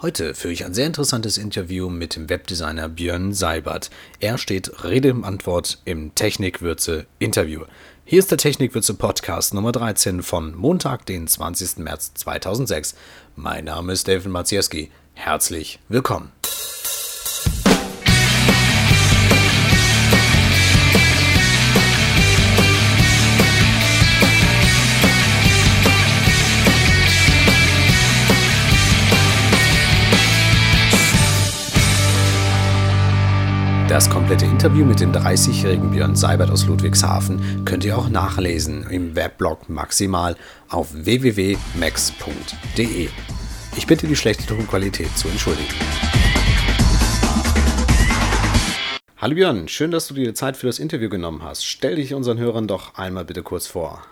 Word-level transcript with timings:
Heute 0.00 0.32
führe 0.34 0.52
ich 0.52 0.64
ein 0.64 0.74
sehr 0.74 0.86
interessantes 0.86 1.38
Interview 1.38 1.88
mit 1.88 2.14
dem 2.14 2.30
Webdesigner 2.30 2.88
Björn 2.88 3.32
Seibert. 3.32 3.90
Er 4.20 4.38
steht 4.38 4.84
Rede 4.84 5.08
im 5.08 5.24
Antwort 5.24 5.82
im 5.86 6.14
Technikwürze 6.14 7.06
Interview. 7.18 7.64
Hier 8.04 8.20
ist 8.20 8.30
der 8.30 8.38
Technikwürze 8.38 8.94
Podcast 8.94 9.54
Nummer 9.54 9.72
13 9.72 10.22
von 10.22 10.54
Montag, 10.54 11.04
den 11.06 11.26
20. 11.26 11.78
März 11.78 12.14
2006. 12.14 12.94
Mein 13.34 13.64
Name 13.64 13.92
ist 13.92 14.06
David 14.06 14.28
Maciejewski. 14.30 14.92
Herzlich 15.14 15.80
willkommen. 15.88 16.30
Das 33.98 34.08
komplette 34.08 34.44
Interview 34.44 34.84
mit 34.84 35.00
dem 35.00 35.10
30-jährigen 35.10 35.90
Björn 35.90 36.14
Seibert 36.14 36.52
aus 36.52 36.66
Ludwigshafen 36.66 37.64
könnt 37.64 37.84
ihr 37.84 37.98
auch 37.98 38.08
nachlesen 38.08 38.88
im 38.88 39.16
Weblog 39.16 39.68
Maximal 39.68 40.36
auf 40.68 40.94
www.max.de. 40.94 41.58
Ich 43.76 43.86
bitte 43.88 44.06
die 44.06 44.14
schlechte 44.14 44.46
Tonqualität 44.46 45.18
zu 45.18 45.26
entschuldigen. 45.26 45.74
Hallo 49.16 49.34
Björn, 49.34 49.66
schön, 49.66 49.90
dass 49.90 50.06
du 50.06 50.14
dir 50.14 50.32
Zeit 50.32 50.56
für 50.56 50.68
das 50.68 50.78
Interview 50.78 51.08
genommen 51.08 51.42
hast. 51.42 51.66
Stell 51.66 51.96
dich 51.96 52.14
unseren 52.14 52.38
Hörern 52.38 52.68
doch 52.68 52.94
einmal 52.94 53.24
bitte 53.24 53.42
kurz 53.42 53.66
vor. 53.66 54.04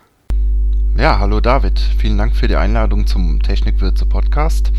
Ja, 0.98 1.20
hallo 1.20 1.40
David. 1.40 1.78
Vielen 1.78 2.18
Dank 2.18 2.34
für 2.34 2.48
die 2.48 2.56
Einladung 2.56 3.06
zum 3.06 3.40
Technikwürze 3.40 4.04
Podcast. 4.04 4.72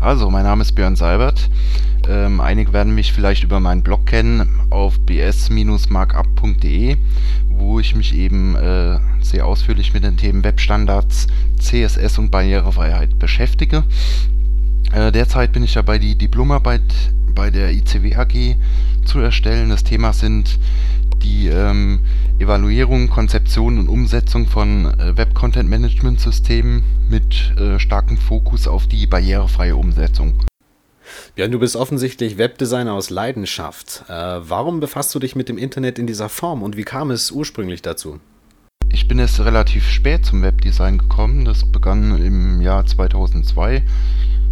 Also, 0.00 0.30
mein 0.30 0.44
Name 0.44 0.62
ist 0.62 0.72
Björn 0.72 0.96
Seibert. 0.96 1.50
Ähm, 2.08 2.40
einige 2.40 2.72
werden 2.72 2.94
mich 2.94 3.12
vielleicht 3.12 3.44
über 3.44 3.60
meinen 3.60 3.82
Blog 3.82 4.06
kennen 4.06 4.48
auf 4.70 4.98
bs-markup.de, 5.00 6.96
wo 7.48 7.80
ich 7.80 7.94
mich 7.94 8.14
eben 8.14 8.56
äh, 8.56 8.98
sehr 9.20 9.46
ausführlich 9.46 9.94
mit 9.94 10.04
den 10.04 10.16
Themen 10.16 10.44
Webstandards, 10.44 11.26
CSS 11.58 12.18
und 12.18 12.30
Barrierefreiheit 12.30 13.18
beschäftige. 13.18 13.84
Äh, 14.92 15.12
derzeit 15.12 15.52
bin 15.52 15.62
ich 15.62 15.72
dabei, 15.72 15.98
die 15.98 16.16
Diplomarbeit 16.16 16.82
bei 17.34 17.50
der 17.50 17.72
ICW 17.72 18.14
AG 18.16 18.56
zu 19.04 19.18
erstellen. 19.20 19.70
Das 19.70 19.84
Thema 19.84 20.12
sind 20.12 20.58
die 21.22 21.48
ähm, 21.48 22.00
Evaluierung, 22.38 23.08
Konzeption 23.08 23.78
und 23.78 23.88
Umsetzung 23.88 24.46
von 24.46 24.86
äh, 24.98 25.16
Web-Content-Management-Systemen 25.16 26.82
mit 27.08 27.54
äh, 27.56 27.78
starkem 27.78 28.18
Fokus 28.18 28.68
auf 28.68 28.86
die 28.86 29.06
barrierefreie 29.06 29.74
Umsetzung. 29.74 30.34
Björn, 31.34 31.50
du 31.50 31.58
bist 31.58 31.74
offensichtlich 31.74 32.38
Webdesigner 32.38 32.92
aus 32.92 33.10
Leidenschaft. 33.10 34.04
Äh, 34.08 34.12
warum 34.12 34.78
befasst 34.78 35.12
du 35.16 35.18
dich 35.18 35.34
mit 35.34 35.48
dem 35.48 35.58
Internet 35.58 35.98
in 35.98 36.06
dieser 36.06 36.28
Form 36.28 36.62
und 36.62 36.76
wie 36.76 36.84
kam 36.84 37.10
es 37.10 37.32
ursprünglich 37.32 37.82
dazu? 37.82 38.20
Ich 38.92 39.08
bin 39.08 39.18
erst 39.18 39.40
relativ 39.40 39.84
spät 39.88 40.24
zum 40.24 40.42
Webdesign 40.42 40.96
gekommen. 40.96 41.44
Das 41.44 41.64
begann 41.64 42.16
im 42.24 42.60
Jahr 42.60 42.86
2002, 42.86 43.82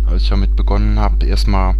als 0.06 0.22
ich 0.22 0.28
damit 0.30 0.56
begonnen 0.56 0.98
habe, 0.98 1.24
erstmal 1.24 1.76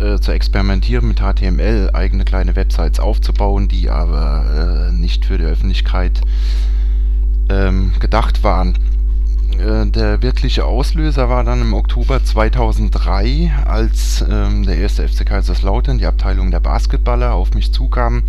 äh, 0.00 0.20
zu 0.20 0.30
experimentieren 0.30 1.08
mit 1.08 1.18
HTML, 1.18 1.90
eigene 1.92 2.24
kleine 2.24 2.54
Websites 2.54 3.00
aufzubauen, 3.00 3.66
die 3.66 3.90
aber 3.90 4.88
äh, 4.88 4.92
nicht 4.92 5.24
für 5.24 5.36
die 5.36 5.44
Öffentlichkeit 5.46 6.20
ähm, 7.50 7.92
gedacht 7.98 8.44
waren. 8.44 8.78
Äh, 9.52 9.86
der 9.86 10.22
wirkliche 10.22 10.64
Auslöser 10.64 11.28
war 11.28 11.44
dann 11.44 11.62
im 11.62 11.74
Oktober 11.74 12.22
2003, 12.22 13.52
als 13.64 14.24
ähm, 14.28 14.64
der 14.64 14.76
erste 14.76 15.08
FC 15.08 15.24
Kaiserslautern, 15.24 15.98
die 15.98 16.06
Abteilung 16.06 16.50
der 16.50 16.60
Basketballer, 16.60 17.34
auf 17.34 17.54
mich 17.54 17.72
zukam 17.72 18.22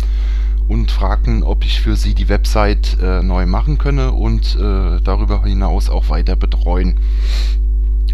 und 0.68 0.90
fragten, 0.90 1.42
ob 1.42 1.64
ich 1.64 1.80
für 1.80 1.96
sie 1.96 2.14
die 2.14 2.28
Website 2.28 2.98
äh, 3.02 3.22
neu 3.22 3.46
machen 3.46 3.78
könne 3.78 4.12
und 4.12 4.56
äh, 4.56 5.00
darüber 5.02 5.44
hinaus 5.44 5.88
auch 5.88 6.08
weiter 6.08 6.36
betreuen. 6.36 6.98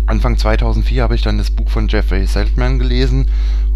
Anfang 0.07 0.37
2004 0.37 1.03
habe 1.03 1.15
ich 1.15 1.23
dann 1.23 1.39
das 1.39 1.51
Buch 1.51 1.71
von 1.71 1.89
Jeffrey 1.89 2.27
Seltman 2.27 2.79
gelesen 2.79 3.27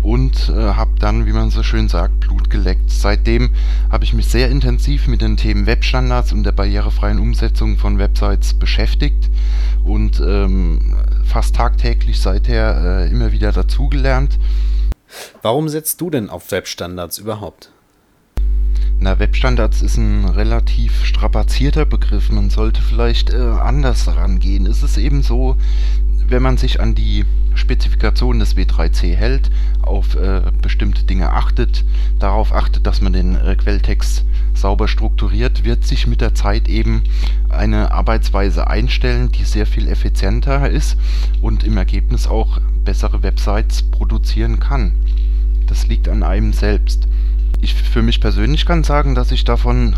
und 0.02 0.48
äh, 0.48 0.52
habe 0.52 0.92
dann, 0.98 1.26
wie 1.26 1.32
man 1.32 1.50
so 1.50 1.62
schön 1.62 1.88
sagt, 1.88 2.20
Blut 2.20 2.50
geleckt. 2.50 2.90
Seitdem 2.90 3.50
habe 3.90 4.04
ich 4.04 4.14
mich 4.14 4.28
sehr 4.28 4.50
intensiv 4.50 5.06
mit 5.08 5.22
den 5.22 5.36
Themen 5.36 5.66
Webstandards 5.66 6.32
und 6.32 6.44
der 6.44 6.52
barrierefreien 6.52 7.18
Umsetzung 7.18 7.76
von 7.76 7.98
Websites 7.98 8.54
beschäftigt 8.54 9.30
und 9.84 10.20
ähm, 10.20 10.96
fast 11.24 11.56
tagtäglich 11.56 12.20
seither 12.20 13.04
äh, 13.06 13.10
immer 13.10 13.32
wieder 13.32 13.52
dazugelernt. 13.52 14.38
Warum 15.42 15.68
setzt 15.68 16.00
du 16.00 16.10
denn 16.10 16.30
auf 16.30 16.50
Webstandards 16.50 17.18
überhaupt? 17.18 17.70
Na, 19.00 19.20
Webstandards 19.20 19.80
ist 19.80 19.96
ein 19.96 20.24
relativ 20.24 21.04
strapazierter 21.04 21.84
Begriff. 21.84 22.30
Man 22.30 22.50
sollte 22.50 22.82
vielleicht 22.82 23.32
äh, 23.32 23.36
anders 23.36 24.08
rangehen. 24.08 24.66
Es 24.66 24.82
ist 24.82 24.98
eben 24.98 25.22
so, 25.22 25.56
wenn 26.28 26.42
man 26.42 26.56
sich 26.56 26.80
an 26.80 26.94
die 26.94 27.24
Spezifikation 27.54 28.38
des 28.38 28.56
W3C 28.56 29.14
hält, 29.14 29.50
auf 29.82 30.14
äh, 30.14 30.42
bestimmte 30.62 31.04
Dinge 31.04 31.32
achtet, 31.32 31.84
darauf 32.18 32.52
achtet, 32.52 32.86
dass 32.86 33.00
man 33.00 33.12
den 33.12 33.34
äh, 33.34 33.56
Quelltext 33.56 34.24
sauber 34.54 34.88
strukturiert, 34.88 35.64
wird 35.64 35.84
sich 35.84 36.06
mit 36.06 36.20
der 36.20 36.34
Zeit 36.34 36.68
eben 36.68 37.02
eine 37.48 37.92
Arbeitsweise 37.92 38.68
einstellen, 38.68 39.30
die 39.32 39.44
sehr 39.44 39.66
viel 39.66 39.88
effizienter 39.88 40.68
ist 40.68 40.96
und 41.40 41.64
im 41.64 41.76
Ergebnis 41.76 42.26
auch 42.26 42.60
bessere 42.84 43.22
Websites 43.22 43.82
produzieren 43.82 44.60
kann. 44.60 44.92
Das 45.66 45.86
liegt 45.86 46.08
an 46.08 46.22
einem 46.22 46.52
selbst. 46.52 47.08
Ich 47.60 47.74
für 47.74 48.02
mich 48.02 48.20
persönlich 48.20 48.66
kann 48.66 48.84
sagen, 48.84 49.14
dass 49.14 49.32
ich 49.32 49.44
davon 49.44 49.96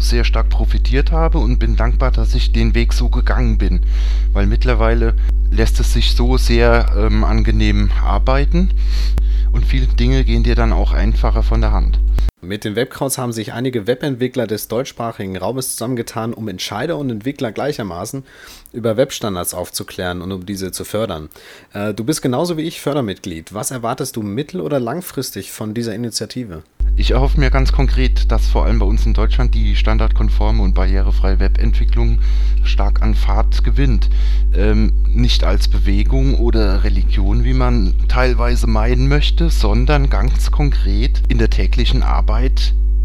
sehr 0.00 0.24
stark 0.24 0.48
profitiert 0.48 1.12
habe 1.12 1.38
und 1.38 1.58
bin 1.58 1.76
dankbar, 1.76 2.10
dass 2.10 2.34
ich 2.34 2.52
den 2.52 2.74
Weg 2.74 2.92
so 2.92 3.08
gegangen 3.08 3.58
bin, 3.58 3.80
weil 4.32 4.46
mittlerweile 4.46 5.14
lässt 5.50 5.80
es 5.80 5.92
sich 5.92 6.14
so 6.14 6.36
sehr 6.36 6.86
ähm, 6.96 7.24
angenehm 7.24 7.90
arbeiten 8.04 8.70
und 9.52 9.66
viele 9.66 9.86
Dinge 9.86 10.24
gehen 10.24 10.42
dir 10.42 10.54
dann 10.54 10.72
auch 10.72 10.92
einfacher 10.92 11.42
von 11.42 11.60
der 11.60 11.72
Hand. 11.72 11.98
Mit 12.40 12.62
den 12.62 12.76
Webcrowds 12.76 13.18
haben 13.18 13.32
sich 13.32 13.52
einige 13.52 13.88
Webentwickler 13.88 14.46
des 14.46 14.68
deutschsprachigen 14.68 15.36
Raumes 15.36 15.72
zusammengetan, 15.72 16.32
um 16.32 16.46
Entscheider 16.46 16.96
und 16.96 17.10
Entwickler 17.10 17.50
gleichermaßen 17.50 18.22
über 18.72 18.96
Webstandards 18.96 19.54
aufzuklären 19.54 20.22
und 20.22 20.30
um 20.30 20.46
diese 20.46 20.70
zu 20.70 20.84
fördern. 20.84 21.30
Äh, 21.72 21.94
du 21.94 22.04
bist 22.04 22.22
genauso 22.22 22.56
wie 22.56 22.62
ich 22.62 22.80
Fördermitglied. 22.80 23.54
Was 23.54 23.72
erwartest 23.72 24.14
du 24.14 24.22
mittel- 24.22 24.60
oder 24.60 24.78
langfristig 24.78 25.50
von 25.50 25.74
dieser 25.74 25.96
Initiative? 25.96 26.62
Ich 26.94 27.12
erhoffe 27.12 27.38
mir 27.38 27.50
ganz 27.50 27.72
konkret, 27.72 28.30
dass 28.30 28.46
vor 28.46 28.64
allem 28.64 28.80
bei 28.80 28.86
uns 28.86 29.06
in 29.06 29.14
Deutschland 29.14 29.54
die 29.54 29.76
standardkonforme 29.76 30.62
und 30.62 30.74
barrierefreie 30.74 31.38
Webentwicklung 31.38 32.18
stark 32.64 33.02
an 33.02 33.14
Fahrt 33.14 33.62
gewinnt. 33.62 34.10
Ähm, 34.52 34.92
nicht 35.06 35.44
als 35.44 35.68
Bewegung 35.68 36.34
oder 36.36 36.82
Religion, 36.82 37.44
wie 37.44 37.52
man 37.52 37.94
teilweise 38.08 38.66
meinen 38.66 39.08
möchte, 39.08 39.48
sondern 39.50 40.10
ganz 40.10 40.50
konkret 40.50 41.22
in 41.28 41.38
der 41.38 41.50
täglichen 41.50 42.02
Arbeit 42.02 42.27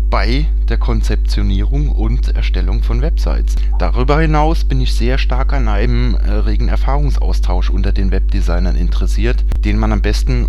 bei 0.09 0.45
der 0.67 0.77
Konzeptionierung 0.77 1.89
und 1.89 2.35
Erstellung 2.35 2.83
von 2.83 3.01
Websites. 3.01 3.55
Darüber 3.79 4.19
hinaus 4.19 4.65
bin 4.65 4.81
ich 4.81 4.93
sehr 4.93 5.17
stark 5.17 5.53
an 5.53 5.69
einem 5.69 6.15
äh, 6.15 6.29
regen 6.29 6.67
Erfahrungsaustausch 6.67 7.69
unter 7.69 7.93
den 7.93 8.11
Webdesignern 8.11 8.75
interessiert, 8.75 9.45
den 9.63 9.77
man 9.77 9.93
am 9.93 10.01
besten 10.01 10.47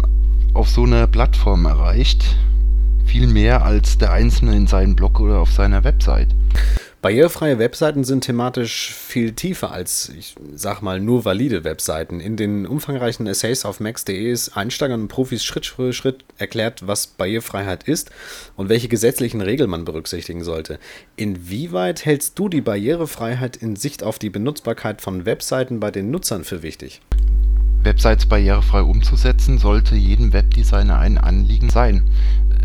auf 0.54 0.68
so 0.68 0.82
einer 0.82 1.06
Plattform 1.06 1.66
erreicht 1.66 2.36
viel 3.06 3.26
mehr 3.28 3.64
als 3.64 3.98
der 3.98 4.12
Einzelne 4.12 4.56
in 4.56 4.66
seinem 4.66 4.96
Blog 4.96 5.20
oder 5.20 5.38
auf 5.38 5.52
seiner 5.52 5.84
Website. 5.84 6.34
Barrierefreie 7.04 7.58
Webseiten 7.58 8.02
sind 8.02 8.24
thematisch 8.24 8.94
viel 8.94 9.32
tiefer 9.32 9.70
als, 9.70 10.08
ich 10.16 10.36
sag 10.54 10.80
mal, 10.80 11.00
nur 11.00 11.26
valide 11.26 11.62
Webseiten. 11.62 12.18
In 12.18 12.38
den 12.38 12.66
umfangreichen 12.66 13.26
Essays 13.26 13.66
auf 13.66 13.78
max.de 13.78 14.32
ist 14.32 14.56
Einsteigern 14.56 15.02
und 15.02 15.08
Profis 15.08 15.44
Schritt 15.44 15.66
für 15.66 15.92
Schritt 15.92 16.24
erklärt, 16.38 16.86
was 16.86 17.08
Barrierefreiheit 17.08 17.82
ist 17.86 18.10
und 18.56 18.70
welche 18.70 18.88
gesetzlichen 18.88 19.42
Regeln 19.42 19.68
man 19.68 19.84
berücksichtigen 19.84 20.42
sollte. 20.44 20.78
Inwieweit 21.14 22.06
hältst 22.06 22.38
du 22.38 22.48
die 22.48 22.62
Barrierefreiheit 22.62 23.58
in 23.58 23.76
Sicht 23.76 24.02
auf 24.02 24.18
die 24.18 24.30
Benutzbarkeit 24.30 25.02
von 25.02 25.26
Webseiten 25.26 25.80
bei 25.80 25.90
den 25.90 26.10
Nutzern 26.10 26.42
für 26.42 26.62
wichtig? 26.62 27.02
Websites 27.84 28.24
barrierefrei 28.24 28.80
umzusetzen, 28.80 29.58
sollte 29.58 29.94
jedem 29.94 30.32
Webdesigner 30.32 30.98
ein 30.98 31.18
Anliegen 31.18 31.68
sein. 31.68 32.02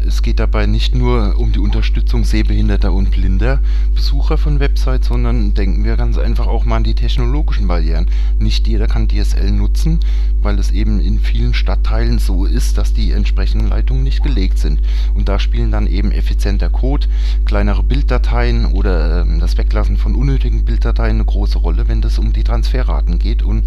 Es 0.06 0.22
geht 0.22 0.40
dabei 0.40 0.66
nicht 0.66 0.96
nur 0.96 1.38
um 1.38 1.52
die 1.52 1.60
Unterstützung 1.60 2.24
sehbehinderter 2.24 2.94
und 2.94 3.12
blinder 3.12 3.60
Besucher 3.94 4.38
von 4.38 4.60
Websites, 4.60 5.08
sondern 5.08 5.54
denken 5.54 5.84
wir 5.84 5.98
ganz 5.98 6.18
einfach 6.18 6.48
auch 6.48 6.66
mal 6.66 6.78
an 6.78 6.84
die 6.84 6.96
technologischen 6.96 7.68
Barrieren. 7.68 8.08
Nicht 8.40 8.68
jeder 8.68 8.88
kann 8.88 9.08
DSL 9.08 9.52
nutzen, 9.52 10.00
weil 10.42 10.58
es 10.60 10.72
eben 10.72 11.00
in 11.00 11.20
vielen 11.20 11.54
Stadtteilen 11.54 12.20
so 12.20 12.46
ist, 12.46 12.78
dass 12.78 12.94
die 12.94 13.12
entsprechenden 13.12 13.68
Leitungen 13.68 14.04
nicht 14.04 14.24
gelegt 14.24 14.58
sind. 14.60 14.80
Und 15.14 15.30
da 15.30 15.40
spielen 15.40 15.72
dann 15.72 15.88
eben 15.88 16.12
effizienter 16.12 16.70
Code, 16.70 17.08
kleinere 17.46 17.84
Bilddateien 17.84 18.66
oder 18.66 19.22
ähm, 19.22 19.40
das 19.40 19.58
Weglassen 19.58 19.98
von 19.98 20.16
unnötigen 20.16 20.66
Bilddateien 20.66 21.18
eine 21.18 21.26
große 21.26 21.58
Rolle, 21.58 21.88
wenn 21.88 22.02
es 22.04 22.18
um 22.18 22.34
die 22.34 22.44
Transferraten 22.44 23.20
geht 23.20 23.44
und 23.44 23.64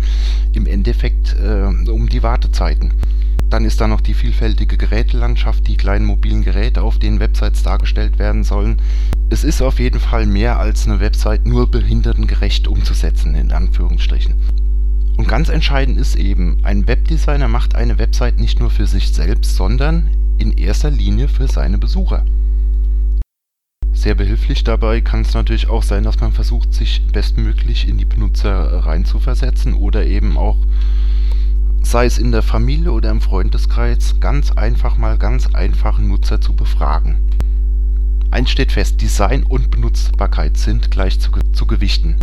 im 0.52 0.67
Endeffekt 0.67 1.37
äh, 1.37 1.90
um 1.90 2.08
die 2.08 2.23
Wartezeiten. 2.23 2.93
Dann 3.52 3.66
ist 3.66 3.82
da 3.82 3.87
noch 3.87 4.00
die 4.00 4.14
vielfältige 4.14 4.78
Gerätelandschaft, 4.78 5.69
die 5.69 5.76
kleinen 5.76 6.06
mobilen 6.06 6.43
Geräte, 6.43 6.81
auf 6.81 6.99
denen 6.99 7.20
Websites 7.20 7.62
dargestellt 7.62 8.19
werden 8.19 8.44
sollen. 8.44 8.81
Es 9.28 9.44
ist 9.44 9.60
auf 9.60 9.78
jeden 9.78 10.00
Fall 10.00 10.25
mehr 10.25 10.58
als 10.58 10.88
eine 10.88 11.00
Website 11.00 11.44
nur 11.44 11.70
behindertengerecht 11.70 12.66
umzusetzen, 12.66 13.34
in 13.34 13.52
Anführungsstrichen. 13.52 14.37
Und 15.19 15.28
ganz 15.28 15.50
entscheidend 15.50 15.99
ist 15.99 16.16
eben, 16.16 16.60
ein 16.62 16.88
Webdesigner 16.88 17.46
macht 17.46 17.75
eine 17.75 17.99
Website 17.99 18.40
nicht 18.40 18.58
nur 18.58 18.70
für 18.70 18.87
sich 18.87 19.12
selbst, 19.12 19.55
sondern 19.55 20.08
in 20.38 20.52
erster 20.56 20.90
Linie 20.90 21.28
für 21.28 21.46
seine 21.46 21.76
Besucher. 21.76 22.25
Sehr 23.93 24.14
behilflich 24.14 24.64
dabei 24.64 25.02
kann 25.02 25.20
es 25.20 25.34
natürlich 25.34 25.69
auch 25.69 25.82
sein, 25.82 26.05
dass 26.05 26.20
man 26.20 26.32
versucht, 26.32 26.72
sich 26.72 27.06
bestmöglich 27.12 27.87
in 27.87 27.98
die 27.98 28.06
Benutzer 28.06 28.87
reinzuversetzen 28.87 29.75
oder 29.75 30.06
eben 30.06 30.38
auch 30.38 30.56
sei 31.82 32.06
es 32.06 32.19
in 32.19 32.32
der 32.32 32.43
Familie 32.43 32.93
oder 32.93 33.11
im 33.11 33.20
Freundeskreis, 33.20 34.20
ganz 34.20 34.50
einfach 34.52 34.96
mal 34.96 35.19
ganz 35.19 35.55
einfachen 35.55 36.08
Nutzer 36.08 36.40
zu 36.40 36.55
befragen. 36.55 37.19
Eins 38.31 38.50
steht 38.50 38.73
fest, 38.73 39.00
Design 39.00 39.43
und 39.43 39.70
Benutzbarkeit 39.70 40.56
sind 40.56 40.90
gleich 40.90 41.20
zu, 41.20 41.31
zu 41.52 41.67
gewichten. 41.67 42.17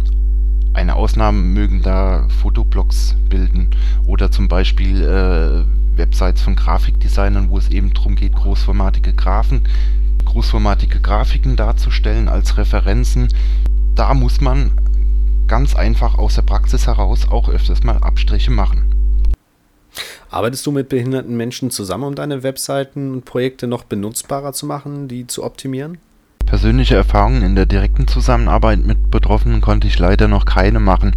Eine 0.73 0.95
Ausnahme 0.95 1.39
mögen 1.39 1.81
da 1.81 2.27
Fotoblogs 2.41 3.15
bilden 3.29 3.69
oder 4.05 4.31
zum 4.31 4.47
Beispiel 4.47 5.03
äh, 5.03 5.97
Websites 5.97 6.41
von 6.41 6.55
Grafikdesignern, 6.55 7.49
wo 7.49 7.57
es 7.57 7.69
eben 7.69 7.93
darum 7.93 8.15
geht, 8.15 8.33
großformatige 8.33 9.13
Graphen, 9.13 9.61
großformatige 10.25 10.99
Grafiken 10.99 11.55
darzustellen 11.55 12.27
als 12.27 12.57
Referenzen. 12.57 13.27
Da 13.93 14.13
muss 14.13 14.41
man 14.41 14.71
ganz 15.47 15.75
einfach 15.75 16.17
aus 16.17 16.35
der 16.35 16.43
Praxis 16.43 16.87
heraus 16.87 17.27
auch 17.29 17.49
öfters 17.49 17.83
mal 17.83 17.97
Abstriche 17.97 18.51
machen. 18.51 18.98
Arbeitest 20.31 20.63
du 20.67 20.71
mit 20.71 20.89
behinderten 20.89 21.35
Menschen 21.35 21.71
zusammen, 21.71 22.03
um 22.03 22.13
deine 22.13 22.43
Webseiten 22.43 23.11
und 23.11 23.25
Projekte 23.25 23.65
noch 23.65 23.83
benutzbarer 23.83 24.53
zu 24.53 24.67
machen, 24.67 25.07
die 25.07 25.25
zu 25.25 25.43
optimieren? 25.43 25.97
Persönliche 26.45 26.93
Erfahrungen 26.95 27.41
in 27.41 27.55
der 27.55 27.65
direkten 27.65 28.07
Zusammenarbeit 28.07 28.85
mit 28.85 29.09
Betroffenen 29.09 29.59
konnte 29.59 29.87
ich 29.87 29.97
leider 29.97 30.27
noch 30.27 30.45
keine 30.45 30.79
machen. 30.79 31.15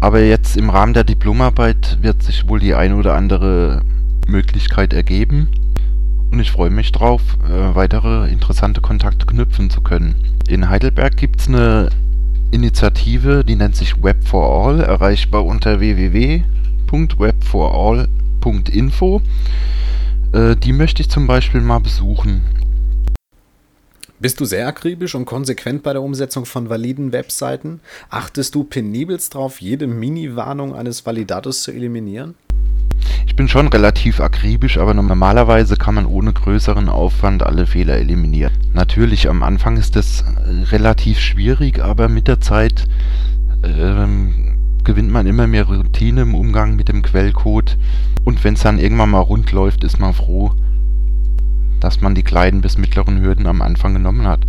Aber 0.00 0.20
jetzt 0.20 0.56
im 0.56 0.70
Rahmen 0.70 0.92
der 0.92 1.04
Diplomarbeit 1.04 1.98
wird 2.02 2.24
sich 2.24 2.48
wohl 2.48 2.58
die 2.58 2.74
eine 2.74 2.96
oder 2.96 3.14
andere 3.14 3.82
Möglichkeit 4.26 4.92
ergeben. 4.92 5.46
Und 6.32 6.40
ich 6.40 6.50
freue 6.50 6.70
mich 6.70 6.90
drauf, 6.90 7.22
äh, 7.44 7.76
weitere 7.76 8.28
interessante 8.28 8.80
Kontakte 8.80 9.24
knüpfen 9.24 9.70
zu 9.70 9.82
können. 9.82 10.16
In 10.48 10.68
Heidelberg 10.68 11.16
gibt 11.16 11.40
es 11.40 11.46
eine 11.46 11.90
Initiative, 12.50 13.44
die 13.44 13.54
nennt 13.54 13.76
sich 13.76 14.02
Web 14.02 14.26
for 14.26 14.66
All, 14.66 14.80
erreichbar 14.80 15.44
unter 15.44 15.78
www.webforall.com 15.78 18.21
www.info. 18.42 19.22
Äh, 20.32 20.56
die 20.56 20.72
möchte 20.72 21.02
ich 21.02 21.10
zum 21.10 21.26
Beispiel 21.26 21.60
mal 21.60 21.80
besuchen. 21.80 22.42
Bist 24.18 24.38
du 24.38 24.44
sehr 24.44 24.68
akribisch 24.68 25.16
und 25.16 25.24
konsequent 25.24 25.82
bei 25.82 25.92
der 25.92 26.02
Umsetzung 26.02 26.46
von 26.46 26.68
validen 26.68 27.12
Webseiten? 27.12 27.80
Achtest 28.08 28.54
du 28.54 28.62
penibelst 28.62 29.34
darauf, 29.34 29.60
jede 29.60 29.88
Mini-Warnung 29.88 30.76
eines 30.76 31.04
Validators 31.04 31.62
zu 31.62 31.72
eliminieren? 31.72 32.36
Ich 33.26 33.34
bin 33.34 33.48
schon 33.48 33.66
relativ 33.66 34.20
akribisch, 34.20 34.78
aber 34.78 34.94
normalerweise 34.94 35.76
kann 35.76 35.96
man 35.96 36.06
ohne 36.06 36.32
größeren 36.32 36.88
Aufwand 36.88 37.42
alle 37.42 37.66
Fehler 37.66 37.96
eliminieren. 37.96 38.52
Natürlich, 38.74 39.28
am 39.28 39.42
Anfang 39.42 39.76
ist 39.76 39.96
das 39.96 40.22
äh, 40.22 40.64
relativ 40.70 41.18
schwierig, 41.18 41.80
aber 41.80 42.08
mit 42.08 42.28
der 42.28 42.40
Zeit 42.40 42.84
ähm, 43.64 44.52
gewinnt 44.84 45.10
man 45.10 45.26
immer 45.26 45.46
mehr 45.46 45.64
Routine 45.64 46.22
im 46.22 46.34
Umgang 46.34 46.76
mit 46.76 46.88
dem 46.88 47.02
Quellcode 47.02 47.76
und 48.24 48.42
wenn 48.44 48.54
es 48.54 48.62
dann 48.62 48.78
irgendwann 48.78 49.10
mal 49.10 49.20
rund 49.20 49.50
läuft, 49.52 49.84
ist 49.84 49.98
man 49.98 50.14
froh, 50.14 50.52
dass 51.80 52.00
man 52.00 52.14
die 52.14 52.22
kleinen 52.22 52.60
bis 52.60 52.78
mittleren 52.78 53.20
Hürden 53.20 53.46
am 53.46 53.62
Anfang 53.62 53.94
genommen 53.94 54.26
hat. 54.26 54.40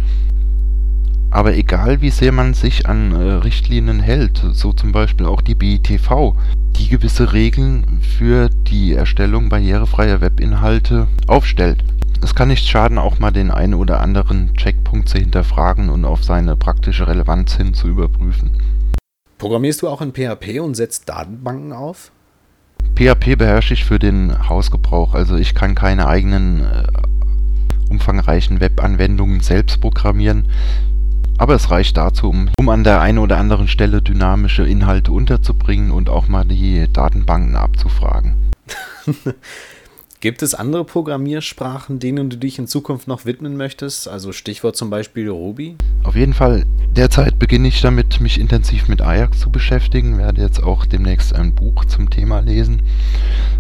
Aber 1.32 1.56
egal 1.56 2.02
wie 2.02 2.12
sehr 2.12 2.32
man 2.32 2.54
sich 2.54 2.88
an 2.88 3.12
äh, 3.12 3.34
Richtlinien 3.34 4.00
hält, 4.00 4.44
so 4.54 4.72
zum 4.72 4.92
Beispiel 4.92 5.26
auch 5.26 5.42
die 5.42 5.56
BITV, 5.56 6.36
die 6.78 6.90
gewisse 6.90 7.34
Regeln 7.34 8.02
für 8.02 8.50
die 8.50 8.94
Erstellung 8.94 9.50
barrierefreier 9.50 10.22
Webinhalte 10.22 11.08
aufstellt. 11.26 11.84
Es 12.22 12.36
kann 12.36 12.50
nicht 12.50 12.68
schaden, 12.68 13.00
auch 13.00 13.18
mal 13.18 13.32
den 13.32 13.50
einen 13.50 13.74
oder 13.74 14.00
anderen 14.00 14.54
Checkpunkt 14.56 15.10
zu 15.10 15.18
hinterfragen 15.18 15.90
und 15.90 16.06
auf 16.06 16.24
seine 16.24 16.56
praktische 16.56 17.08
Relevanz 17.08 17.56
hin 17.56 17.74
zu 17.74 17.88
überprüfen. 17.88 18.52
Programmierst 19.40 19.82
du 19.82 19.90
auch 19.90 20.02
in 20.02 20.14
PHP 20.14 20.60
und 20.62 20.76
setzt 20.76 21.10
Datenbanken 21.10 21.74
auf? 21.74 22.12
PHP 22.96 23.38
beherrsche 23.38 23.74
ich 23.74 23.86
für 23.86 24.00
den 24.00 24.48
Hausgebrauch. 24.50 25.14
Also 25.14 25.36
ich 25.36 25.56
kann 25.56 25.76
keine 25.76 26.08
eigenen 26.08 26.62
äh, 26.62 26.84
umfangreichen 27.90 28.60
Webanwendungen 28.60 29.42
selbst 29.42 29.82
programmieren. 29.82 30.48
Aber 31.38 31.56
es 31.56 31.72
reicht 31.72 31.98
dazu, 31.98 32.30
um, 32.30 32.50
um 32.60 32.70
an 32.70 32.84
der 32.84 33.02
einen 33.02 33.18
oder 33.18 33.38
anderen 33.38 33.68
Stelle 33.68 34.02
dynamische 34.02 34.68
Inhalte 34.68 35.12
unterzubringen 35.12 35.92
und 35.92 36.10
auch 36.10 36.28
mal 36.28 36.46
die 36.46 36.88
Datenbanken 36.92 37.56
abzufragen. 37.56 38.36
Gibt 40.24 40.42
es 40.42 40.56
andere 40.56 40.86
Programmiersprachen, 40.86 42.00
denen 42.00 42.30
du 42.30 42.38
dich 42.38 42.58
in 42.58 42.66
Zukunft 42.66 43.10
noch 43.10 43.26
widmen 43.26 43.58
möchtest? 43.58 44.08
Also 44.08 44.32
Stichwort 44.32 44.78
zum 44.78 44.90
Beispiel 44.90 45.28
Ruby? 45.28 45.76
Auf 46.04 46.16
jeden 46.16 46.34
Fall. 46.34 46.64
Derzeit 46.96 47.38
beginne 47.40 47.68
ich 47.68 47.82
damit, 47.82 48.22
mich 48.22 48.40
intensiv 48.40 48.88
mit 48.88 49.02
Ajax 49.02 49.42
zu 49.42 49.50
beschäftigen. 49.50 50.18
Werde 50.18 50.42
jetzt 50.42 50.64
auch 50.64 50.86
demnächst 50.86 51.36
ein 51.36 51.54
Buch 51.54 51.84
zum 51.84 52.10
Thema 52.10 52.40
lesen 52.40 52.84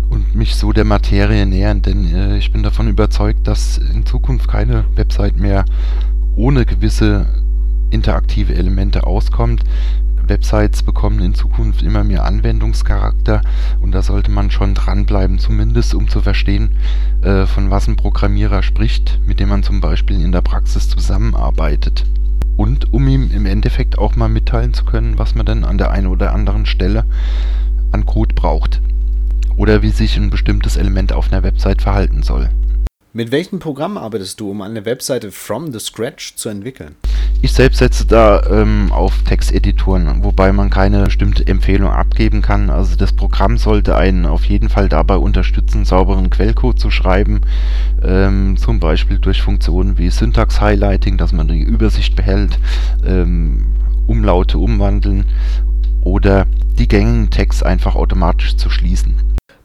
und 0.09 0.35
mich 0.35 0.55
so 0.55 0.71
der 0.71 0.85
Materie 0.85 1.45
nähern, 1.45 1.81
denn 1.81 2.15
äh, 2.15 2.37
ich 2.37 2.53
bin 2.53 2.63
davon 2.63 2.87
überzeugt, 2.87 3.45
dass 3.45 3.77
in 3.77 4.05
Zukunft 4.05 4.47
keine 4.47 4.85
Website 4.95 5.35
mehr 5.35 5.65
ohne 6.37 6.65
gewisse 6.65 7.25
interaktive 7.89 8.55
Elemente 8.55 9.05
auskommt. 9.05 9.65
Websites 10.29 10.83
bekommen 10.83 11.19
in 11.19 11.33
Zukunft 11.33 11.81
immer 11.81 12.03
mehr 12.03 12.25
Anwendungscharakter 12.25 13.41
und 13.81 13.91
da 13.91 14.01
sollte 14.01 14.31
man 14.31 14.51
schon 14.51 14.73
dranbleiben, 14.73 15.39
zumindest 15.39 15.93
um 15.93 16.07
zu 16.07 16.21
verstehen, 16.21 16.71
äh, 17.21 17.45
von 17.45 17.71
was 17.71 17.87
ein 17.87 17.95
Programmierer 17.95 18.63
spricht, 18.63 19.19
mit 19.25 19.39
dem 19.39 19.49
man 19.49 19.63
zum 19.63 19.81
Beispiel 19.81 20.21
in 20.21 20.31
der 20.31 20.41
Praxis 20.41 20.89
zusammenarbeitet. 20.89 22.05
Und 22.55 22.93
um 22.93 23.07
ihm 23.07 23.31
im 23.31 23.45
Endeffekt 23.45 23.97
auch 23.97 24.15
mal 24.15 24.29
mitteilen 24.29 24.73
zu 24.73 24.85
können, 24.85 25.17
was 25.17 25.35
man 25.35 25.45
dann 25.45 25.63
an 25.63 25.77
der 25.77 25.91
einen 25.91 26.07
oder 26.07 26.33
anderen 26.33 26.65
Stelle 26.65 27.05
an 27.91 28.05
Code 28.05 28.35
braucht. 28.35 28.81
Oder 29.55 29.81
wie 29.81 29.89
sich 29.89 30.17
ein 30.17 30.29
bestimmtes 30.29 30.77
Element 30.77 31.13
auf 31.13 31.31
einer 31.31 31.43
Website 31.43 31.81
verhalten 31.81 32.23
soll. 32.23 32.49
Mit 33.15 33.31
welchem 33.31 33.59
Programm 33.59 33.97
arbeitest 33.97 34.39
du, 34.39 34.49
um 34.49 34.61
eine 34.63 34.85
Webseite 34.85 35.31
from 35.31 35.71
the 35.71 35.79
scratch 35.79 36.35
zu 36.35 36.49
entwickeln? 36.49 36.95
Ich 37.43 37.51
selbst 37.51 37.79
setze 37.79 38.05
da 38.05 38.41
ähm, 38.49 38.89
auf 38.93 39.23
Texteditoren, 39.23 40.23
wobei 40.23 40.53
man 40.53 40.69
keine 40.69 41.03
bestimmte 41.03 41.45
Empfehlung 41.45 41.91
abgeben 41.91 42.41
kann. 42.41 42.69
Also 42.69 42.95
das 42.95 43.11
Programm 43.11 43.57
sollte 43.57 43.97
einen 43.97 44.25
auf 44.25 44.45
jeden 44.45 44.69
Fall 44.69 44.87
dabei 44.87 45.17
unterstützen, 45.17 45.83
sauberen 45.83 46.29
Quellcode 46.29 46.79
zu 46.79 46.89
schreiben, 46.89 47.41
ähm, 48.01 48.55
zum 48.55 48.79
Beispiel 48.79 49.19
durch 49.19 49.41
Funktionen 49.41 49.97
wie 49.97 50.09
Syntax 50.09 50.61
Highlighting, 50.61 51.17
dass 51.17 51.33
man 51.33 51.49
die 51.49 51.59
Übersicht 51.59 52.15
behält, 52.15 52.57
ähm, 53.05 53.65
Umlaute 54.07 54.57
umwandeln 54.57 55.25
oder 56.01 56.47
die 56.79 56.87
gängigen 56.87 57.29
Tags 57.29 57.61
einfach 57.61 57.95
automatisch 57.95 58.55
zu 58.55 58.69
schließen. 58.69 59.15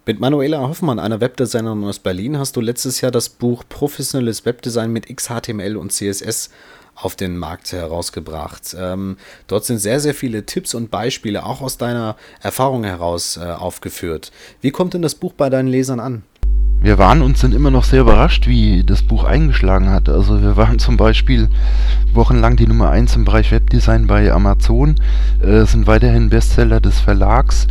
Mit 0.04 0.18
Manuela 0.18 0.58
Hoffmann, 0.62 0.98
einer 0.98 1.20
Webdesignerin 1.20 1.84
aus 1.84 2.00
Berlin, 2.00 2.38
hast 2.38 2.56
du 2.56 2.60
letztes 2.60 3.02
Jahr 3.02 3.12
das 3.12 3.28
Buch 3.28 3.62
Professionelles 3.68 4.44
Webdesign 4.44 4.92
mit 4.92 5.06
XHTML 5.06 5.76
und 5.76 5.92
CSS 5.92 6.50
auf 7.00 7.16
den 7.16 7.36
Markt 7.36 7.72
herausgebracht. 7.72 8.76
Ähm, 8.78 9.16
dort 9.46 9.64
sind 9.64 9.78
sehr, 9.78 10.00
sehr 10.00 10.14
viele 10.14 10.44
Tipps 10.46 10.74
und 10.74 10.90
Beispiele 10.90 11.44
auch 11.44 11.60
aus 11.60 11.78
deiner 11.78 12.16
Erfahrung 12.42 12.84
heraus 12.84 13.36
äh, 13.36 13.44
aufgeführt. 13.44 14.32
Wie 14.60 14.70
kommt 14.70 14.94
denn 14.94 15.02
das 15.02 15.14
Buch 15.14 15.32
bei 15.32 15.50
deinen 15.50 15.68
Lesern 15.68 16.00
an? 16.00 16.22
Wir 16.80 16.96
waren 16.96 17.22
und 17.22 17.36
sind 17.36 17.54
immer 17.54 17.72
noch 17.72 17.82
sehr 17.82 18.02
überrascht, 18.02 18.46
wie 18.46 18.84
das 18.84 19.02
Buch 19.02 19.24
eingeschlagen 19.24 19.90
hat. 19.90 20.08
Also 20.08 20.40
wir 20.42 20.56
waren 20.56 20.78
zum 20.78 20.96
Beispiel 20.96 21.48
wochenlang 22.14 22.56
die 22.56 22.68
Nummer 22.68 22.90
1 22.90 23.16
im 23.16 23.24
Bereich 23.24 23.50
Webdesign 23.50 24.06
bei 24.06 24.30
Amazon, 24.32 24.94
äh, 25.42 25.64
sind 25.64 25.88
weiterhin 25.88 26.30
Bestseller 26.30 26.80
des 26.80 27.00
Verlags 27.00 27.66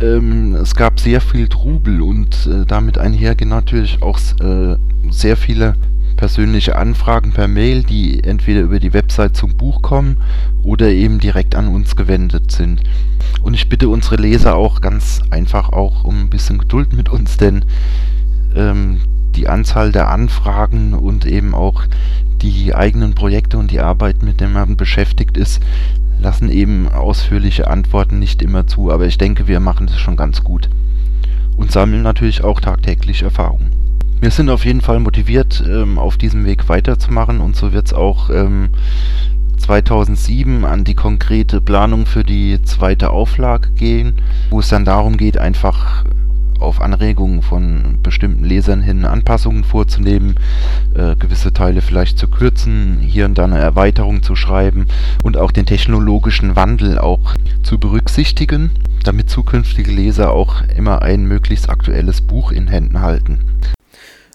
ähm, 0.00 0.56
es 0.56 0.74
gab 0.74 0.98
sehr 0.98 1.20
viel 1.20 1.48
Trubel 1.48 2.02
und 2.02 2.46
äh, 2.46 2.64
damit 2.66 2.98
einhergehen 2.98 3.50
natürlich 3.50 4.02
auch 4.02 4.18
äh, 4.40 4.76
sehr 5.10 5.36
viele 5.36 5.74
persönliche 6.16 6.76
Anfragen 6.76 7.32
per 7.32 7.48
Mail, 7.48 7.82
die 7.82 8.22
entweder 8.22 8.60
über 8.60 8.80
die 8.80 8.92
Website 8.92 9.36
zum 9.36 9.56
Buch 9.56 9.82
kommen 9.82 10.16
oder 10.62 10.88
eben 10.88 11.18
direkt 11.18 11.54
an 11.54 11.68
uns 11.68 11.96
gewendet 11.96 12.50
sind. 12.50 12.82
Und 13.42 13.54
ich 13.54 13.68
bitte 13.68 13.88
unsere 13.88 14.16
Leser 14.16 14.56
auch 14.56 14.80
ganz 14.80 15.20
einfach 15.30 15.70
auch 15.70 16.04
um 16.04 16.22
ein 16.22 16.30
bisschen 16.30 16.58
Geduld 16.58 16.92
mit 16.92 17.08
uns, 17.08 17.36
denn 17.36 17.64
ähm, 18.54 19.00
die 19.36 19.48
Anzahl 19.48 19.92
der 19.92 20.08
Anfragen 20.08 20.94
und 20.94 21.26
eben 21.26 21.54
auch 21.54 21.84
die 22.42 22.74
eigenen 22.74 23.14
Projekte 23.14 23.58
und 23.58 23.70
die 23.70 23.80
Arbeit, 23.80 24.22
mit 24.22 24.40
der 24.40 24.48
man 24.48 24.76
beschäftigt 24.76 25.36
ist, 25.36 25.62
lassen 26.20 26.50
eben 26.50 26.88
ausführliche 26.88 27.68
Antworten 27.68 28.18
nicht 28.18 28.42
immer 28.42 28.66
zu. 28.66 28.90
Aber 28.92 29.06
ich 29.06 29.18
denke, 29.18 29.48
wir 29.48 29.60
machen 29.60 29.86
das 29.86 29.98
schon 29.98 30.16
ganz 30.16 30.44
gut 30.44 30.68
und 31.56 31.72
sammeln 31.72 32.02
natürlich 32.02 32.44
auch 32.44 32.60
tagtäglich 32.60 33.22
Erfahrungen. 33.22 33.83
Wir 34.24 34.30
sind 34.30 34.48
auf 34.48 34.64
jeden 34.64 34.80
Fall 34.80 35.00
motiviert, 35.00 35.62
ähm, 35.68 35.98
auf 35.98 36.16
diesem 36.16 36.46
Weg 36.46 36.70
weiterzumachen 36.70 37.40
und 37.42 37.56
so 37.56 37.74
wird 37.74 37.88
es 37.88 37.92
auch 37.92 38.30
ähm, 38.30 38.70
2007 39.58 40.64
an 40.64 40.82
die 40.82 40.94
konkrete 40.94 41.60
Planung 41.60 42.06
für 42.06 42.24
die 42.24 42.62
zweite 42.62 43.10
Auflage 43.10 43.72
gehen, 43.72 44.22
wo 44.48 44.60
es 44.60 44.70
dann 44.70 44.86
darum 44.86 45.18
geht, 45.18 45.36
einfach 45.36 46.06
auf 46.58 46.80
Anregungen 46.80 47.42
von 47.42 47.98
bestimmten 48.02 48.44
Lesern 48.44 48.80
hin 48.80 49.04
Anpassungen 49.04 49.62
vorzunehmen, 49.62 50.36
äh, 50.94 51.16
gewisse 51.16 51.52
Teile 51.52 51.82
vielleicht 51.82 52.18
zu 52.18 52.26
kürzen, 52.26 53.00
hier 53.02 53.26
und 53.26 53.36
da 53.36 53.44
eine 53.44 53.58
Erweiterung 53.58 54.22
zu 54.22 54.36
schreiben 54.36 54.86
und 55.22 55.36
auch 55.36 55.50
den 55.50 55.66
technologischen 55.66 56.56
Wandel 56.56 56.98
auch 56.98 57.34
zu 57.62 57.78
berücksichtigen, 57.78 58.70
damit 59.02 59.28
zukünftige 59.28 59.92
Leser 59.92 60.32
auch 60.32 60.62
immer 60.74 61.02
ein 61.02 61.26
möglichst 61.26 61.68
aktuelles 61.68 62.22
Buch 62.22 62.52
in 62.52 62.68
Händen 62.68 63.02
halten. 63.02 63.40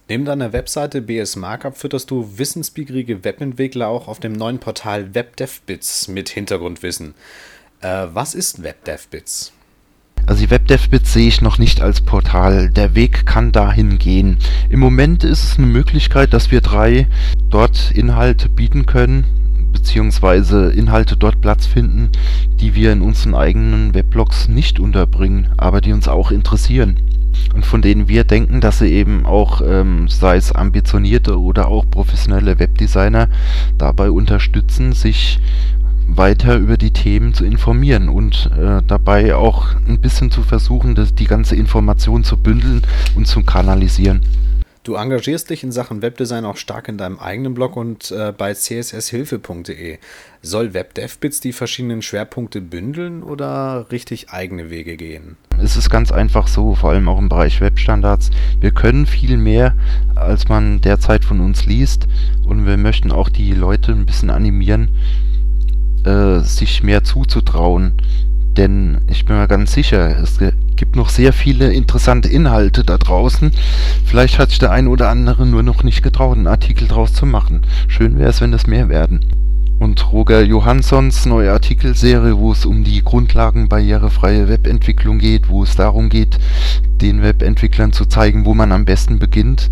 Neben 0.09 0.25
deiner 0.25 0.53
Webseite 0.53 1.03
BS 1.03 1.35
Markup 1.35 1.77
fütterst 1.77 2.09
du 2.09 2.39
wissensbegierige 2.39 3.23
Webentwickler 3.23 3.87
auch 3.87 4.07
auf 4.07 4.19
dem 4.19 4.33
neuen 4.33 4.57
Portal 4.57 5.13
WebDevBits 5.13 6.07
mit 6.07 6.29
Hintergrundwissen. 6.29 7.13
Äh, 7.81 8.07
was 8.11 8.33
ist 8.33 8.63
WebDevBits? 8.63 9.53
Also 10.25 10.43
die 10.43 10.49
WebDevBits 10.49 11.13
sehe 11.13 11.27
ich 11.27 11.41
noch 11.41 11.59
nicht 11.59 11.81
als 11.81 12.01
Portal. 12.01 12.71
Der 12.71 12.95
Weg 12.95 13.27
kann 13.27 13.51
dahin 13.51 13.99
gehen. 13.99 14.37
Im 14.71 14.79
Moment 14.79 15.23
ist 15.23 15.43
es 15.43 15.57
eine 15.59 15.67
Möglichkeit, 15.67 16.33
dass 16.33 16.49
wir 16.49 16.61
drei 16.61 17.07
dort 17.51 17.91
Inhalte 17.91 18.49
bieten 18.49 18.87
können, 18.87 19.25
beziehungsweise 19.71 20.71
Inhalte 20.71 21.17
dort 21.17 21.39
Platz 21.39 21.67
finden, 21.67 22.09
die 22.59 22.73
wir 22.73 22.93
in 22.93 23.03
unseren 23.03 23.35
eigenen 23.35 23.93
Weblogs 23.93 24.47
nicht 24.47 24.79
unterbringen, 24.79 25.49
aber 25.57 25.81
die 25.81 25.93
uns 25.93 26.07
auch 26.07 26.31
interessieren. 26.31 27.08
Und 27.53 27.65
von 27.65 27.81
denen 27.81 28.07
wir 28.07 28.23
denken, 28.23 28.61
dass 28.61 28.79
sie 28.79 28.91
eben 28.91 29.25
auch, 29.25 29.61
ähm, 29.65 30.07
sei 30.07 30.37
es 30.37 30.51
ambitionierte 30.51 31.39
oder 31.39 31.67
auch 31.67 31.85
professionelle 31.89 32.59
Webdesigner, 32.59 33.27
dabei 33.77 34.11
unterstützen, 34.11 34.93
sich 34.93 35.39
weiter 36.07 36.57
über 36.57 36.77
die 36.77 36.91
Themen 36.91 37.33
zu 37.33 37.45
informieren 37.45 38.09
und 38.09 38.49
äh, 38.57 38.81
dabei 38.85 39.35
auch 39.35 39.75
ein 39.87 39.99
bisschen 39.99 40.31
zu 40.31 40.41
versuchen, 40.41 40.95
das, 40.95 41.13
die 41.13 41.25
ganze 41.25 41.55
Information 41.55 42.23
zu 42.23 42.37
bündeln 42.37 42.81
und 43.15 43.27
zu 43.27 43.43
kanalisieren. 43.43 44.21
Du 44.83 44.95
engagierst 44.95 45.49
dich 45.49 45.63
in 45.63 45.73
Sachen 45.73 46.01
Webdesign 46.01 46.45
auch 46.45 46.55
stark 46.55 46.87
in 46.87 46.97
deinem 46.97 47.19
eigenen 47.19 47.53
Blog 47.53 47.75
und 47.75 48.11
äh, 48.11 48.31
bei 48.35 48.53
csshilfe.de. 48.53 49.97
Soll 50.41 50.73
WebDevBits 50.73 51.41
die 51.41 51.51
verschiedenen 51.51 52.01
Schwerpunkte 52.01 52.61
bündeln 52.61 53.21
oder 53.21 53.87
richtig 53.91 54.29
eigene 54.29 54.69
Wege 54.69 54.95
gehen? 54.95 55.35
Es 55.61 55.75
ist 55.75 55.89
ganz 55.89 56.13
einfach 56.13 56.47
so, 56.47 56.75
vor 56.75 56.91
allem 56.91 57.09
auch 57.09 57.19
im 57.19 57.27
Bereich 57.27 57.59
Webstandards. 57.59 58.31
Wir 58.61 58.71
können 58.71 59.05
viel 59.05 59.35
mehr, 59.35 59.75
als 60.15 60.47
man 60.47 60.79
derzeit 60.79 61.25
von 61.25 61.41
uns 61.41 61.65
liest 61.65 62.07
und 62.45 62.65
wir 62.65 62.77
möchten 62.77 63.11
auch 63.11 63.27
die 63.27 63.53
Leute 63.53 63.91
ein 63.91 64.05
bisschen 64.05 64.29
animieren, 64.29 64.89
äh, 66.05 66.39
sich 66.39 66.83
mehr 66.83 67.03
zuzutrauen. 67.03 67.93
Denn 68.59 68.97
ich 69.07 69.23
bin 69.23 69.37
mir 69.37 69.47
ganz 69.47 69.71
sicher, 69.71 70.19
es 70.19 70.37
gibt 70.75 70.97
noch 70.97 71.07
sehr 71.07 71.31
viele 71.31 71.71
interessante 71.71 72.27
Inhalte 72.27 72.83
da 72.83 72.97
draußen. 72.97 73.53
Vielleicht 74.03 74.37
hat 74.37 74.49
sich 74.49 74.59
der 74.59 74.71
eine 74.71 74.89
oder 74.89 75.07
andere 75.07 75.45
nur 75.45 75.63
noch 75.63 75.83
nicht 75.83 76.03
getraut, 76.03 76.35
einen 76.35 76.45
Artikel 76.45 76.85
draus 76.85 77.13
zu 77.13 77.25
machen. 77.25 77.61
Schön 77.87 78.19
wäre 78.19 78.29
es, 78.29 78.41
wenn 78.41 78.51
es 78.51 78.67
mehr 78.67 78.89
werden. 78.89 79.21
Und 79.79 80.11
Roger 80.11 80.41
Johanssons 80.41 81.25
neue 81.25 81.53
Artikelserie, 81.53 82.37
wo 82.37 82.51
es 82.51 82.65
um 82.65 82.83
die 82.83 83.01
Grundlagen 83.01 83.69
barrierefreie 83.69 84.49
Webentwicklung 84.49 85.19
geht, 85.19 85.47
wo 85.47 85.63
es 85.63 85.77
darum 85.77 86.09
geht, 86.09 86.37
den 86.99 87.23
Webentwicklern 87.23 87.93
zu 87.93 88.07
zeigen, 88.07 88.43
wo 88.43 88.53
man 88.53 88.73
am 88.73 88.83
besten 88.83 89.19
beginnt, 89.19 89.69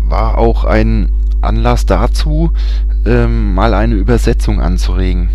war 0.00 0.38
auch 0.38 0.64
ein 0.64 1.08
Anlass 1.40 1.86
dazu, 1.86 2.50
ähm, 3.06 3.54
mal 3.54 3.74
eine 3.74 3.94
Übersetzung 3.94 4.60
anzuregen. 4.60 5.28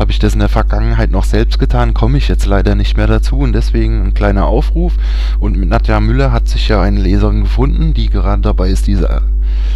Habe 0.00 0.12
ich 0.12 0.18
das 0.18 0.32
in 0.32 0.38
der 0.38 0.48
Vergangenheit 0.48 1.10
noch 1.10 1.24
selbst 1.24 1.58
getan, 1.58 1.92
komme 1.92 2.16
ich 2.16 2.26
jetzt 2.26 2.46
leider 2.46 2.74
nicht 2.74 2.96
mehr 2.96 3.06
dazu 3.06 3.40
und 3.40 3.52
deswegen 3.52 4.02
ein 4.02 4.14
kleiner 4.14 4.46
Aufruf. 4.46 4.94
Und 5.38 5.58
mit 5.58 5.68
Nadja 5.68 6.00
Müller 6.00 6.32
hat 6.32 6.48
sich 6.48 6.68
ja 6.68 6.80
eine 6.80 6.98
Leserin 6.98 7.42
gefunden, 7.42 7.92
die 7.92 8.08
gerade 8.08 8.40
dabei 8.40 8.70
ist, 8.70 8.86
diese 8.86 9.20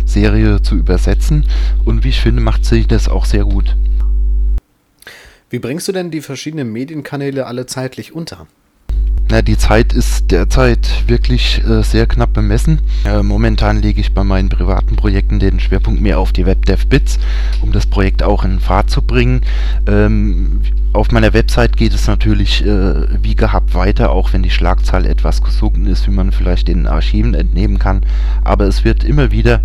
Serie 0.07 0.63
zu 0.63 0.77
übersetzen. 0.77 1.45
Und 1.85 2.05
wie 2.05 2.09
ich 2.09 2.23
finde, 2.23 2.41
macht 2.41 2.65
sie 2.65 2.87
das 2.87 3.07
auch 3.07 3.27
sehr 3.27 3.45
gut. 3.45 3.77
Wie 5.51 5.59
bringst 5.59 5.89
du 5.89 5.93
denn 5.93 6.11
die 6.11 6.23
verschiedenen 6.23 6.73
Medienkanäle 6.73 7.45
alle 7.45 7.67
zeitlich 7.67 8.15
unter? 8.15 8.47
Na, 9.31 9.41
die 9.41 9.57
Zeit 9.57 9.93
ist 9.93 10.31
derzeit 10.31 11.09
wirklich 11.09 11.63
äh, 11.67 11.83
sehr 11.83 12.07
knapp 12.07 12.35
bemessen. 12.35 12.81
Äh, 13.05 13.23
momentan 13.23 13.81
lege 13.81 14.01
ich 14.01 14.13
bei 14.13 14.23
meinen 14.23 14.51
privaten 14.51 14.97
Projekten 14.97 15.39
den 15.39 15.61
Schwerpunkt 15.61 16.01
mehr 16.01 16.19
auf 16.19 16.33
die 16.33 16.45
WebDevBits, 16.45 17.19
um 17.63 17.73
das 17.73 17.87
Projekt 17.87 18.23
auch 18.23 18.45
in 18.45 18.61
Fahrt 18.61 18.91
zu 18.91 19.01
bringen. 19.01 19.41
Ähm, 19.87 20.61
auf 20.93 21.11
meiner 21.11 21.33
Website 21.33 21.77
geht 21.77 21.95
es 21.95 22.07
natürlich 22.07 22.65
äh, 22.65 23.23
wie 23.23 23.35
gehabt 23.35 23.75
weiter, 23.75 24.11
auch 24.13 24.33
wenn 24.33 24.43
die 24.43 24.51
Schlagzahl 24.51 25.07
etwas 25.07 25.43
gesunken 25.43 25.87
ist, 25.87 26.07
wie 26.07 26.13
man 26.13 26.31
vielleicht 26.31 26.69
den 26.69 26.87
Archiven 26.87 27.35
entnehmen 27.35 27.79
kann. 27.79 28.03
Aber 28.45 28.67
es 28.67 28.85
wird 28.85 29.05
immer 29.05 29.33
wieder 29.33 29.63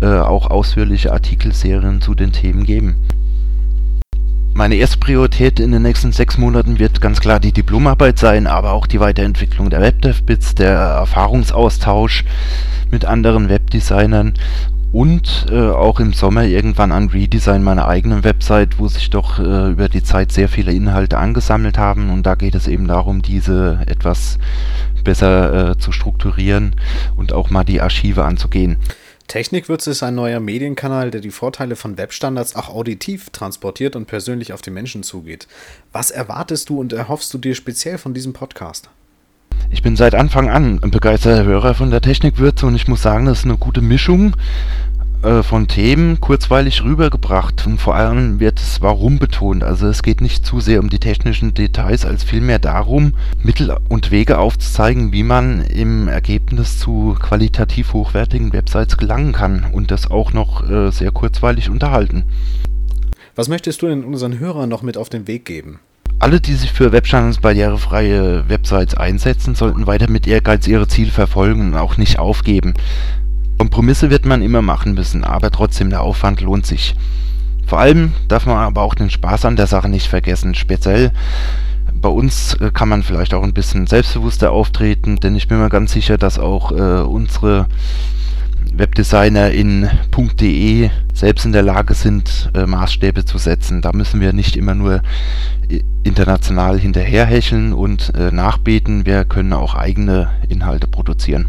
äh, 0.00 0.06
auch 0.06 0.50
ausführliche 0.50 1.12
Artikelserien 1.12 2.00
zu 2.00 2.14
den 2.14 2.32
Themen 2.32 2.64
geben. 2.64 2.96
Meine 4.56 4.76
erste 4.76 4.98
Priorität 4.98 5.58
in 5.58 5.72
den 5.72 5.82
nächsten 5.82 6.12
sechs 6.12 6.38
Monaten 6.38 6.78
wird 6.78 7.00
ganz 7.00 7.18
klar 7.18 7.40
die 7.40 7.50
Diplomarbeit 7.50 8.20
sein, 8.20 8.46
aber 8.46 8.70
auch 8.72 8.86
die 8.86 9.00
Weiterentwicklung 9.00 9.68
der 9.68 9.80
WebDevBits, 9.80 10.54
der 10.54 10.70
Erfahrungsaustausch 10.70 12.24
mit 12.88 13.04
anderen 13.04 13.48
Webdesignern 13.48 14.34
und 14.92 15.46
äh, 15.50 15.70
auch 15.70 15.98
im 15.98 16.12
Sommer 16.12 16.44
irgendwann 16.44 16.92
ein 16.92 17.08
Redesign 17.08 17.64
meiner 17.64 17.88
eigenen 17.88 18.22
Website, 18.22 18.78
wo 18.78 18.86
sich 18.86 19.10
doch 19.10 19.40
äh, 19.40 19.70
über 19.72 19.88
die 19.88 20.04
Zeit 20.04 20.30
sehr 20.30 20.48
viele 20.48 20.70
Inhalte 20.70 21.18
angesammelt 21.18 21.76
haben 21.76 22.10
und 22.10 22.24
da 22.24 22.36
geht 22.36 22.54
es 22.54 22.68
eben 22.68 22.86
darum, 22.86 23.22
diese 23.22 23.80
etwas 23.86 24.38
besser 25.02 25.70
äh, 25.70 25.78
zu 25.78 25.90
strukturieren 25.90 26.76
und 27.16 27.32
auch 27.32 27.50
mal 27.50 27.64
die 27.64 27.80
Archive 27.80 28.24
anzugehen. 28.24 28.76
Technikwürze 29.28 29.90
ist 29.90 30.02
ein 30.02 30.14
neuer 30.14 30.40
Medienkanal, 30.40 31.10
der 31.10 31.20
die 31.20 31.30
Vorteile 31.30 31.76
von 31.76 31.96
Webstandards 31.96 32.56
auch 32.56 32.68
auditiv 32.68 33.30
transportiert 33.30 33.96
und 33.96 34.06
persönlich 34.06 34.52
auf 34.52 34.62
die 34.62 34.70
Menschen 34.70 35.02
zugeht. 35.02 35.48
Was 35.92 36.10
erwartest 36.10 36.68
du 36.68 36.78
und 36.78 36.92
erhoffst 36.92 37.32
du 37.32 37.38
dir 37.38 37.54
speziell 37.54 37.98
von 37.98 38.14
diesem 38.14 38.32
Podcast? 38.32 38.90
Ich 39.70 39.82
bin 39.82 39.96
seit 39.96 40.14
Anfang 40.14 40.50
an 40.50 40.78
ein 40.82 40.90
begeisterter 40.90 41.44
Hörer 41.44 41.74
von 41.74 41.90
der 41.90 42.00
Technikwürze 42.00 42.66
und 42.66 42.74
ich 42.74 42.86
muss 42.86 43.02
sagen, 43.02 43.26
das 43.26 43.40
ist 43.40 43.44
eine 43.44 43.56
gute 43.56 43.80
Mischung 43.80 44.36
äh, 45.24 45.42
von 45.42 45.68
Themen 45.68 46.20
kurzweilig 46.20 46.84
rübergebracht 46.84 47.66
und 47.66 47.80
vor 47.80 47.94
allem 47.94 48.40
wird 48.40 48.60
das 48.60 48.82
Warum 48.82 49.18
betont. 49.18 49.64
Also 49.64 49.86
es 49.86 50.02
geht 50.02 50.20
nicht 50.20 50.44
zu 50.44 50.60
sehr 50.60 50.80
um 50.80 50.90
die 50.90 50.98
technischen 50.98 51.54
Details, 51.54 52.04
als 52.04 52.24
vielmehr 52.24 52.58
darum, 52.58 53.14
Mittel 53.42 53.74
und 53.88 54.10
Wege 54.10 54.38
aufzuzeigen, 54.38 55.12
wie 55.12 55.22
man 55.22 55.62
im 55.62 56.08
Ergebnis 56.08 56.78
zu 56.78 57.16
qualitativ 57.18 57.94
hochwertigen 57.94 58.52
Websites 58.52 58.96
gelangen 58.96 59.32
kann 59.32 59.66
und 59.72 59.90
das 59.90 60.10
auch 60.10 60.32
noch 60.32 60.68
äh, 60.68 60.90
sehr 60.90 61.10
kurzweilig 61.10 61.70
unterhalten. 61.70 62.24
Was 63.34 63.48
möchtest 63.48 63.82
du 63.82 63.88
denn 63.88 64.04
unseren 64.04 64.38
Hörern 64.38 64.68
noch 64.68 64.82
mit 64.82 64.96
auf 64.96 65.08
den 65.08 65.26
Weg 65.26 65.44
geben? 65.44 65.80
Alle, 66.18 66.40
die 66.40 66.54
sich 66.54 66.70
für 66.72 66.92
Webstandards 66.92 67.40
barrierefreie 67.40 68.48
Websites 68.48 68.94
einsetzen, 68.94 69.54
sollten 69.54 69.86
weiter 69.86 70.08
mit 70.08 70.26
Ehrgeiz 70.26 70.66
ihre 70.66 70.86
Ziele 70.86 71.10
verfolgen 71.10 71.60
und 71.60 71.74
auch 71.74 71.96
nicht 71.96 72.18
aufgeben. 72.18 72.74
Kompromisse 73.58 74.10
wird 74.10 74.26
man 74.26 74.42
immer 74.42 74.62
machen 74.62 74.94
müssen, 74.94 75.24
aber 75.24 75.50
trotzdem 75.50 75.90
der 75.90 76.02
Aufwand 76.02 76.40
lohnt 76.40 76.66
sich. 76.66 76.94
Vor 77.66 77.78
allem 77.78 78.12
darf 78.28 78.46
man 78.46 78.58
aber 78.58 78.82
auch 78.82 78.94
den 78.94 79.10
Spaß 79.10 79.44
an 79.46 79.56
der 79.56 79.66
Sache 79.66 79.88
nicht 79.88 80.08
vergessen. 80.08 80.54
Speziell 80.54 81.12
bei 81.94 82.08
uns 82.08 82.54
äh, 82.54 82.70
kann 82.72 82.88
man 82.88 83.02
vielleicht 83.02 83.34
auch 83.34 83.42
ein 83.42 83.54
bisschen 83.54 83.86
selbstbewusster 83.86 84.52
auftreten, 84.52 85.16
denn 85.16 85.36
ich 85.36 85.48
bin 85.48 85.58
mir 85.58 85.70
ganz 85.70 85.92
sicher, 85.92 86.18
dass 86.18 86.38
auch 86.38 86.72
äh, 86.72 87.00
unsere 87.02 87.66
Webdesigner 88.76 89.50
in 89.50 89.88
.de 90.40 90.90
selbst 91.12 91.46
in 91.46 91.52
der 91.52 91.62
Lage 91.62 91.94
sind, 91.94 92.50
äh, 92.54 92.66
Maßstäbe 92.66 93.24
zu 93.24 93.38
setzen. 93.38 93.82
Da 93.82 93.92
müssen 93.92 94.20
wir 94.20 94.32
nicht 94.32 94.56
immer 94.56 94.74
nur 94.74 95.02
äh, 95.68 95.82
international 96.02 96.78
hinterherhecheln 96.78 97.72
und 97.72 98.12
äh, 98.14 98.30
nachbeten. 98.30 99.06
Wir 99.06 99.24
können 99.24 99.52
auch 99.52 99.74
eigene 99.74 100.30
Inhalte 100.48 100.88
produzieren. 100.88 101.46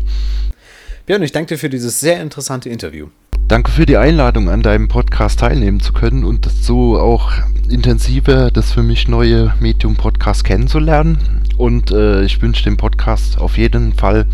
Björn, 1.06 1.22
ich 1.22 1.32
danke 1.32 1.54
dir 1.54 1.60
für 1.60 1.70
dieses 1.70 2.00
sehr 2.00 2.20
interessante 2.20 2.68
Interview. 2.68 3.10
Danke 3.48 3.70
für 3.70 3.86
die 3.86 3.98
Einladung, 3.98 4.50
an 4.50 4.64
deinem 4.64 4.88
Podcast 4.88 5.40
teilnehmen 5.40 5.80
zu 5.80 5.94
können 5.94 6.24
und 6.24 6.50
so 6.50 7.00
auch 7.00 7.32
intensiver 7.70 8.50
das 8.50 8.72
für 8.72 8.82
mich 8.82 9.08
neue 9.08 9.54
Medium 9.60 9.98
Podcast 9.98 10.44
kennenzulernen. 10.44 11.44
Und 11.58 11.92
äh, 11.92 12.24
ich 12.24 12.42
wünsche 12.42 12.64
dem 12.64 12.78
Podcast 12.78 13.38
auf 13.38 13.56
jeden 13.56 13.94
Fall 13.94 14.26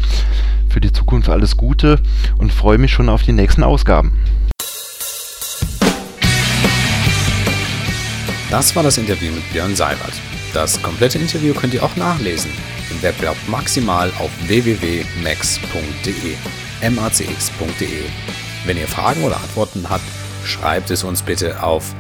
für 0.70 0.80
die 0.80 0.94
Zukunft 0.94 1.28
alles 1.28 1.58
Gute 1.58 2.00
und 2.38 2.54
freue 2.54 2.78
mich 2.78 2.94
schon 2.94 3.10
auf 3.10 3.24
die 3.24 3.34
nächsten 3.34 3.64
Ausgaben. 3.64 4.18
Das 8.50 8.74
war 8.78 8.84
das 8.84 8.98
Interview 8.98 9.34
mit 9.34 9.52
Björn 9.52 9.76
Seibert. 9.76 10.14
Das 10.54 10.82
komplette 10.82 11.20
Interview 11.20 11.54
könnt 11.54 11.74
ihr 11.74 11.84
auch 11.84 11.98
nachlesen 11.98 12.52
Weblog 13.02 13.36
maximal 13.48 14.12
auf 14.20 14.30
www.max.de, 14.48 16.36
macx.de. 16.90 18.04
Wenn 18.66 18.78
ihr 18.78 18.88
Fragen 18.88 19.24
oder 19.24 19.38
Antworten 19.38 19.90
habt, 19.90 20.04
schreibt 20.46 20.92
es 20.92 21.04
uns 21.04 21.22
bitte 21.22 21.64
auf 21.64 21.94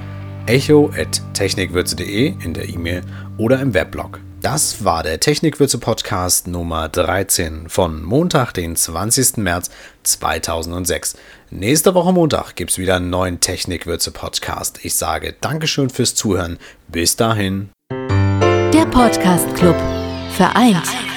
echo.technikwürze.de 0.45 2.35
in 2.43 2.53
der 2.53 2.69
E-Mail 2.69 3.01
oder 3.37 3.59
im 3.59 3.73
Weblog. 3.73 4.19
Das 4.41 4.83
war 4.83 5.03
der 5.03 5.19
Technikwürze 5.19 5.77
Podcast 5.77 6.47
Nummer 6.47 6.89
13 6.89 7.69
von 7.69 8.01
Montag, 8.01 8.53
den 8.53 8.75
20. 8.75 9.37
März 9.37 9.69
2006. 10.01 11.15
Nächste 11.51 11.93
Woche 11.93 12.11
Montag 12.11 12.55
gibt 12.55 12.71
es 12.71 12.79
wieder 12.79 12.95
einen 12.95 13.11
neuen 13.11 13.39
Technikwürze 13.39 14.09
Podcast. 14.09 14.79
Ich 14.83 14.95
sage 14.95 15.35
Dankeschön 15.41 15.91
fürs 15.91 16.15
Zuhören. 16.15 16.57
Bis 16.87 17.15
dahin. 17.15 17.69
Der 18.73 18.87
Podcast 18.89 19.53
Club 19.55 19.75
vereint 20.41 21.10